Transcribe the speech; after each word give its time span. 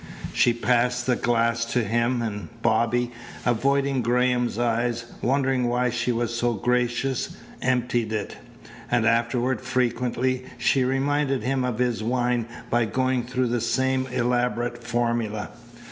She 0.33 0.51
passed 0.51 1.05
the 1.05 1.15
glass 1.15 1.63
to 1.65 1.83
him, 1.83 2.23
and 2.23 2.47
Bobby, 2.63 3.11
avoiding 3.45 4.01
Graham's 4.01 4.57
eyes, 4.57 5.05
wondering 5.21 5.67
why 5.67 5.91
she 5.91 6.11
was 6.11 6.35
so 6.35 6.53
gracious, 6.53 7.37
emptied 7.61 8.11
it. 8.11 8.35
And 8.89 9.05
afterward 9.05 9.61
frequently 9.61 10.45
she 10.57 10.83
reminded 10.83 11.43
him 11.43 11.63
of 11.63 11.77
his 11.77 12.01
wine 12.01 12.47
by 12.71 12.85
going 12.85 13.25
through 13.25 13.49
the 13.49 13.61
same 13.61 14.07
elaborate 14.07 14.83
formula. 14.83 15.49